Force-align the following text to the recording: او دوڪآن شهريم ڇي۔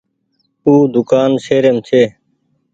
او 0.65 0.73
دوڪآن 0.93 1.29
شهريم 1.45 1.77
ڇي۔ 1.87 2.03